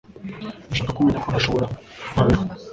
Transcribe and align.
Ndashaka 0.67 0.91
ko 0.95 0.99
umenya 0.99 1.21
ko 1.23 1.27
ntashobora 1.29 1.65
kuhaba 2.11 2.29
ejo 2.33 2.45